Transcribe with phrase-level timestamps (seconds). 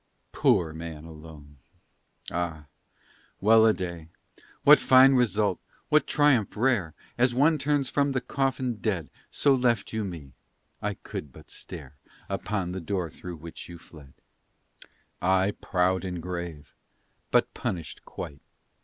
[0.31, 1.57] Poor man alone!
[2.31, 2.65] Ah,
[3.39, 4.09] well a day,
[4.63, 6.95] What fine result what triumph rare!
[7.19, 10.33] As one turns from the coffin'd dead So left you me:
[10.81, 11.97] I could but stare
[12.29, 14.15] Upon the door through which you fled
[15.21, 16.73] I proud and grave
[17.29, 18.41] but punished quite.